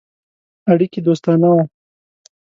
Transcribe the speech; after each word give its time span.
اړیکي 0.71 0.99
دوستانه 1.07 1.49
وه. 1.53 1.63